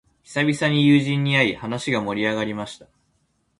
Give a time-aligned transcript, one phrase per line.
[0.23, 2.87] 久々に友人に会い、話が盛り上がりました。